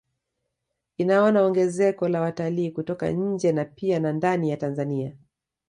[0.97, 5.17] Inaona ongezeko la watalii kutoka nje na pia na ndani ya Tanzania